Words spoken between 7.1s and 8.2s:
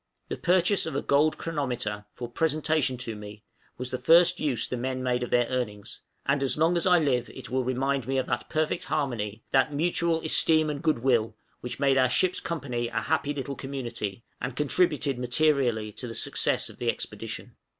it will remind me